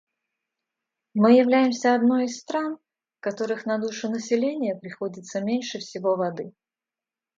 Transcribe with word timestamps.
Мы 1.13 1.33
являемся 1.37 1.93
одной 1.93 2.25
из 2.25 2.39
стран, 2.39 2.79
в 3.17 3.19
которых 3.19 3.67
на 3.67 3.77
душу 3.77 4.09
населения 4.09 4.75
приходится 4.75 5.41
меньше 5.41 5.77
всего 5.77 6.15
воды. 6.15 6.53